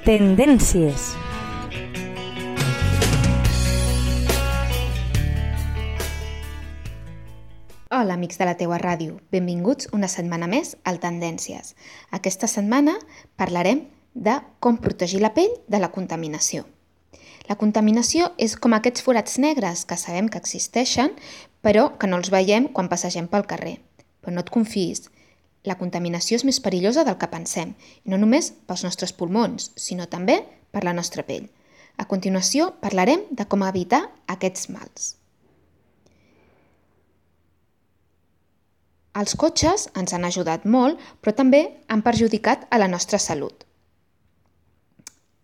Tendències. 0.00 1.10
Hola, 7.90 8.14
amics 8.14 8.40
de 8.40 8.46
la 8.48 8.54
teua 8.56 8.78
ràdio. 8.80 9.18
Benvinguts 9.28 9.90
una 9.92 10.08
setmana 10.08 10.48
més 10.48 10.72
al 10.88 11.02
Tendències. 11.04 11.74
Aquesta 12.16 12.48
setmana 12.48 12.94
parlarem 13.36 13.84
de 14.14 14.38
com 14.58 14.80
protegir 14.80 15.20
la 15.20 15.34
pell 15.36 15.52
de 15.68 15.82
la 15.84 15.92
contaminació. 15.92 16.64
La 17.50 17.60
contaminació 17.60 18.32
és 18.40 18.56
com 18.56 18.72
aquests 18.72 19.04
forats 19.04 19.36
negres 19.36 19.84
que 19.84 20.00
sabem 20.00 20.32
que 20.32 20.40
existeixen, 20.40 21.12
però 21.60 21.90
que 22.00 22.08
no 22.08 22.16
els 22.16 22.32
veiem 22.32 22.72
quan 22.72 22.88
passegem 22.88 23.28
pel 23.28 23.44
carrer. 23.44 23.82
Però 24.24 24.32
no 24.32 24.40
et 24.40 24.48
confis, 24.48 25.10
la 25.64 25.76
contaminació 25.76 26.38
és 26.40 26.44
més 26.48 26.60
perillosa 26.64 27.04
del 27.04 27.18
que 27.20 27.28
pensem, 27.28 27.74
no 28.04 28.18
només 28.20 28.52
pels 28.66 28.84
nostres 28.86 29.12
pulmons, 29.12 29.70
sinó 29.76 30.06
també 30.08 30.40
per 30.72 30.84
la 30.86 30.94
nostra 30.96 31.24
pell. 31.26 31.48
A 32.00 32.06
continuació 32.08 32.70
parlarem 32.80 33.26
de 33.30 33.44
com 33.44 33.64
evitar 33.66 34.06
aquests 34.32 34.70
mals. 34.72 35.16
Els 39.20 39.34
cotxes 39.36 39.88
ens 39.98 40.14
han 40.14 40.24
ajudat 40.24 40.64
molt, 40.64 41.00
però 41.20 41.34
també 41.36 41.64
han 41.90 42.04
perjudicat 42.06 42.68
a 42.70 42.78
la 42.78 42.88
nostra 42.88 43.18
salut. 43.18 43.66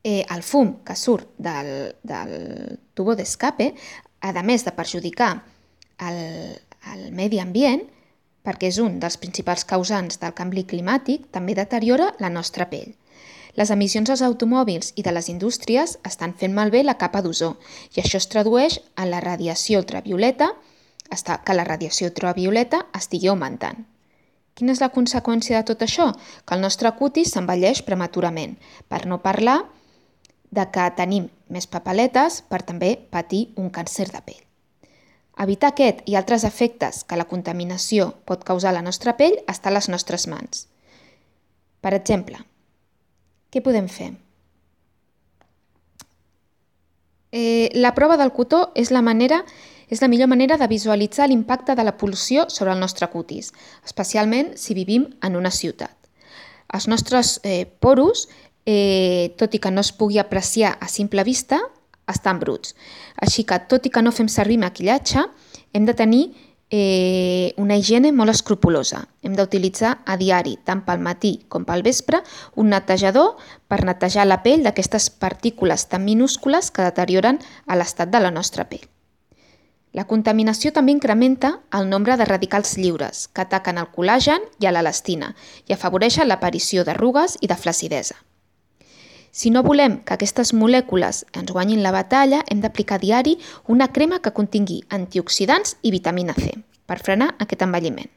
Eh, 0.07 0.23
el 0.23 0.45
fum 0.47 0.77
que 0.87 0.95
surt 0.95 1.33
del, 1.37 1.91
del 2.07 2.79
tubo 2.95 3.17
d'escape, 3.19 3.73
a 4.23 4.43
més 4.47 4.65
de 4.65 4.73
perjudicar 4.73 5.33
el, 6.07 6.21
el 6.95 7.11
medi 7.13 7.43
ambient, 7.43 7.83
perquè 8.47 8.71
és 8.71 8.79
un 8.79 9.01
dels 9.03 9.19
principals 9.19 9.67
causants 9.67 10.21
del 10.23 10.35
canvi 10.39 10.63
climàtic, 10.71 11.27
també 11.35 11.57
deteriora 11.59 12.13
la 12.23 12.31
nostra 12.31 12.69
pell. 12.71 12.95
Les 13.57 13.73
emissions 13.73 14.11
dels 14.11 14.23
automòbils 14.23 14.93
i 15.01 15.03
de 15.03 15.13
les 15.17 15.31
indústries 15.33 15.97
estan 16.05 16.35
fent 16.37 16.55
malbé 16.55 16.83
la 16.85 16.99
capa 17.01 17.23
d'ozó 17.25 17.55
i 17.97 18.03
això 18.03 18.21
es 18.21 18.29
tradueix 18.29 18.79
en 18.97 19.11
la 19.11 19.23
radiació 19.25 19.81
ultravioleta, 19.81 20.51
que 21.09 21.55
la 21.55 21.65
radiació 21.65 22.11
ultravioleta 22.11 22.85
estigui 22.99 23.31
augmentant. 23.33 23.87
Quina 24.57 24.73
és 24.73 24.81
la 24.81 24.93
conseqüència 24.93 25.59
de 25.59 25.69
tot 25.69 25.85
això? 25.85 26.11
Que 26.45 26.57
el 26.57 26.65
nostre 26.65 26.93
cutis 27.01 27.33
s'envelleix 27.33 27.83
prematurament, 27.85 28.57
per 28.89 29.05
no 29.07 29.23
parlar 29.25 29.59
de 30.51 30.65
que 30.73 30.89
tenim 30.97 31.29
més 31.53 31.69
papaletes 31.69 32.43
per 32.49 32.63
també 32.65 32.97
patir 33.11 33.49
un 33.57 33.71
càncer 33.71 34.09
de 34.13 34.23
pell. 34.25 34.46
Evitar 35.37 35.75
aquest 35.75 36.01
i 36.09 36.17
altres 36.17 36.45
efectes 36.49 37.03
que 37.05 37.19
la 37.21 37.29
contaminació 37.29 38.13
pot 38.25 38.45
causar 38.45 38.71
a 38.71 38.79
la 38.79 38.85
nostra 38.85 39.17
pell 39.19 39.37
està 39.53 39.69
a 39.69 39.77
les 39.77 39.89
nostres 39.93 40.25
mans. 40.33 40.67
Per 41.85 41.93
exemple, 41.93 42.41
què 43.53 43.61
podem 43.61 43.89
fer? 43.93 44.15
Eh, 47.37 47.69
la 47.75 47.93
prova 47.95 48.17
del 48.17 48.33
cotó 48.33 48.71
és 48.75 48.91
la 48.95 49.05
manera 49.05 49.43
és 49.87 50.01
la 50.03 50.09
millor 50.09 50.27
manera 50.27 50.57
de 50.59 50.67
visualitzar 50.67 51.29
l'impacte 51.29 51.77
de 51.79 51.85
la 51.87 51.95
pol·lució 51.99 52.49
sobre 52.51 52.73
el 52.73 52.81
nostre 52.83 53.07
cutis, 53.13 53.53
especialment 53.87 54.57
si 54.59 54.75
vivim 54.75 55.07
en 55.23 55.37
una 55.39 55.53
ciutat. 55.55 55.95
Els 56.75 56.89
nostres 56.91 57.37
eh, 57.45 57.67
poros, 57.67 58.27
eh, 58.67 59.35
tot 59.39 59.55
i 59.55 59.61
que 59.63 59.71
no 59.71 59.85
es 59.85 59.93
pugui 59.95 60.19
apreciar 60.19 60.77
a 60.81 60.89
simple 60.91 61.23
vista, 61.23 61.61
estan 62.11 62.41
bruts. 62.41 62.75
Així 63.23 63.45
que, 63.45 63.59
tot 63.71 63.87
i 63.87 63.93
que 63.93 64.03
no 64.03 64.15
fem 64.15 64.29
servir 64.29 64.59
maquillatge, 64.63 65.27
hem 65.75 65.87
de 65.89 65.95
tenir 65.95 66.25
eh, 66.71 67.53
una 67.57 67.77
higiene 67.77 68.13
molt 68.13 68.33
escrupulosa. 68.33 69.05
Hem 69.23 69.37
d'utilitzar 69.39 69.99
a 70.07 70.17
diari, 70.19 70.57
tant 70.65 70.83
pel 70.87 71.03
matí 71.03 71.37
com 71.49 71.67
pel 71.69 71.85
vespre, 71.87 72.23
un 72.57 72.71
netejador 72.75 73.37
per 73.69 73.85
netejar 73.85 74.27
la 74.27 74.43
pell 74.43 74.67
d'aquestes 74.67 75.11
partícules 75.11 75.89
tan 75.89 76.05
minúscules 76.05 76.71
que 76.71 76.87
deterioren 76.87 77.41
a 77.67 77.79
l'estat 77.79 78.11
de 78.11 78.23
la 78.23 78.31
nostra 78.35 78.69
pell. 78.69 78.87
La 79.97 80.05
contaminació 80.05 80.75
també 80.77 80.93
incrementa 80.93 81.55
el 81.73 81.87
nombre 81.89 82.19
de 82.21 82.27
radicals 82.29 82.75
lliures, 82.77 83.29
que 83.33 83.47
ataquen 83.47 83.79
el 83.81 83.89
col·làgen 83.95 84.45
i 84.61 84.69
a 84.69 84.73
l'elastina 84.75 85.33
i 85.65 85.73
afavoreixen 85.73 86.29
l'aparició 86.29 86.85
d'arrugues 86.85 87.39
i 87.41 87.49
de 87.49 87.57
flacidesa. 87.57 88.19
Si 89.37 89.51
no 89.53 89.61
volem 89.61 89.99
que 90.01 90.15
aquestes 90.15 90.55
molècules 90.57 91.19
ens 91.37 91.51
guanyin 91.53 91.83
la 91.85 91.91
batalla, 91.93 92.39
hem 92.49 92.63
d'aplicar 92.63 92.97
diari 93.03 93.35
una 93.69 93.91
crema 93.93 94.23
que 94.25 94.33
contingui 94.33 94.79
antioxidants 94.97 95.75
i 95.85 95.93
vitamina 95.93 96.33
C 96.33 96.55
per 96.89 96.97
frenar 97.05 97.35
aquest 97.45 97.67
envelliment. 97.67 98.09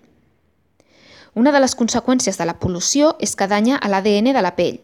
Una 1.35 1.51
de 1.51 1.59
les 1.59 1.75
conseqüències 1.75 2.39
de 2.39 2.47
la 2.47 2.55
pol·lució 2.63 3.11
és 3.19 3.35
que 3.35 3.49
danya 3.51 3.75
a 3.75 3.91
l'ADN 3.91 4.31
de 4.31 4.45
la 4.47 4.55
pell 4.55 4.79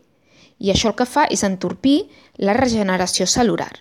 i 0.60 0.76
això 0.76 0.92
el 0.92 1.00
que 1.00 1.08
fa 1.08 1.24
és 1.32 1.48
entorpir 1.48 1.98
la 2.36 2.60
regeneració 2.60 3.32
celular. 3.32 3.72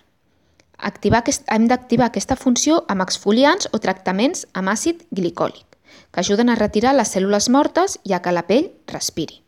Activar 0.79 1.25
aquest, 1.25 1.43
hem 1.51 1.67
d'activar 1.67 2.07
aquesta 2.07 2.39
funció 2.39 2.85
amb 2.87 3.03
exfoliants 3.03 3.67
o 3.73 3.83
tractaments 3.83 4.47
amb 4.53 4.71
àcid 4.71 5.03
glicòlic, 5.11 5.65
que 6.11 6.23
ajuden 6.23 6.47
a 6.47 6.59
retirar 6.59 6.95
les 6.95 7.11
cèl·lules 7.15 7.51
mortes 7.51 7.99
i 8.03 8.15
a 8.15 8.23
que 8.23 8.31
la 8.31 8.47
pell 8.47 8.71
respiri. 8.87 9.44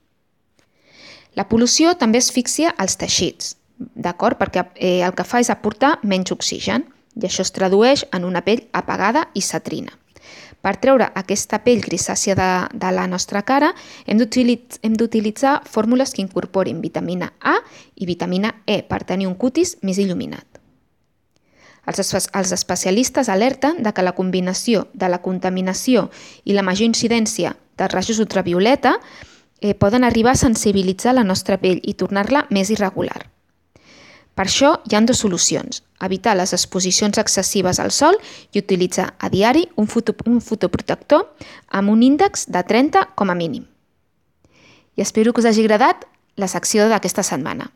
La 1.38 1.46
pol·lució 1.46 1.94
també 2.02 2.18
asfixia 2.18 2.74
els 2.82 2.98
teixits, 2.98 3.54
d'acord? 3.78 4.40
Perquè 4.40 4.64
eh, 4.74 5.06
el 5.06 5.14
que 5.14 5.26
fa 5.28 5.42
és 5.44 5.52
aportar 5.54 6.00
menys 6.04 6.34
oxigen 6.34 6.88
i 7.18 7.28
això 7.30 7.46
es 7.46 7.54
tradueix 7.54 8.06
en 8.14 8.26
una 8.26 8.42
pell 8.46 8.66
apagada 8.74 9.28
i 9.38 9.44
satrina. 9.46 9.94
Per 10.66 10.74
treure 10.82 11.06
aquesta 11.16 11.60
pell 11.64 11.84
grisàcia 11.86 12.34
de, 12.36 12.50
de 12.74 12.90
la 12.92 13.06
nostra 13.08 13.44
cara 13.46 13.70
hem 14.10 14.18
d'utilitzar 14.98 15.60
fórmules 15.70 16.12
que 16.14 16.24
incorporin 16.26 16.82
vitamina 16.82 17.30
A 17.40 17.60
i 17.96 18.10
vitamina 18.10 18.56
E 18.66 18.82
per 18.82 19.04
tenir 19.06 19.30
un 19.30 19.38
cutis 19.38 19.78
més 19.86 20.02
il·luminat. 20.02 20.46
Els, 21.88 22.12
els 22.12 22.52
especialistes 22.52 23.30
alerten 23.30 23.80
de 23.84 23.94
que 23.94 24.04
la 24.04 24.18
combinació 24.18 24.88
de 24.94 25.08
la 25.08 25.22
contaminació 25.24 26.10
i 26.44 26.58
la 26.58 26.66
major 26.66 26.90
incidència 26.90 27.54
dels 27.78 27.94
rajos 27.94 28.20
ultravioleta 28.20 28.98
eh, 29.62 29.74
poden 29.74 30.04
arribar 30.04 30.34
a 30.34 30.40
sensibilitzar 30.40 31.16
la 31.16 31.24
nostra 31.24 31.58
pell 31.58 31.82
i 31.84 31.94
tornar-la 31.94 32.46
més 32.50 32.72
irregular. 32.74 33.30
Per 34.38 34.46
això 34.46 34.76
hi 34.86 34.94
han 34.94 35.08
dues 35.10 35.24
solucions, 35.24 35.82
evitar 36.06 36.36
les 36.38 36.54
exposicions 36.54 37.18
excessives 37.18 37.80
al 37.82 37.90
sol 37.92 38.20
i 38.54 38.62
utilitzar 38.62 39.16
a 39.18 39.32
diari 39.34 39.66
un, 39.76 39.88
foto, 39.90 40.14
un 40.30 40.42
fotoprotector 40.46 41.26
amb 41.70 41.90
un 41.90 42.04
índex 42.06 42.46
de 42.54 42.62
30 42.62 43.08
com 43.16 43.34
a 43.34 43.36
mínim. 43.36 43.66
I 44.96 45.02
espero 45.02 45.34
que 45.34 45.42
us 45.42 45.50
hagi 45.50 45.66
agradat 45.66 46.06
la 46.38 46.48
secció 46.48 46.86
d'aquesta 46.90 47.26
setmana. 47.26 47.72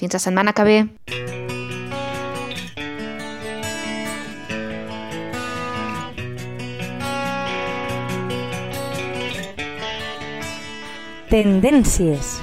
Fins 0.00 0.16
la 0.16 0.24
setmana 0.24 0.56
que 0.56 0.64
ve! 0.64 1.39
Tendències. 11.30 12.40